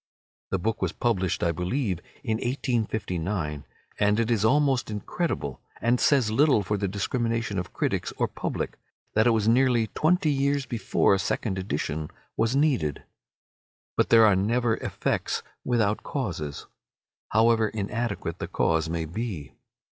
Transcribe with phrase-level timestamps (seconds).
[0.49, 3.65] The book was published, I believe, in 1859,
[3.99, 8.79] and it is almost incredible, and says little for the discrimination of critics or public,
[9.13, 13.03] that it was nearly twenty years before a second edition was needed.
[13.95, 16.65] But there are never effects without causes,
[17.29, 19.51] however inadequate the cause may be.